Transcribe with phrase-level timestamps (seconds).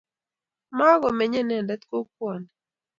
[0.77, 2.49] Makomenyei inendet kokwani